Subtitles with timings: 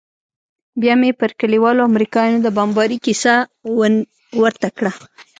[0.81, 3.33] بيا مې پر كليوالو د امريکايانو د بمبارۍ كيسه
[4.41, 4.91] ورته وكړه.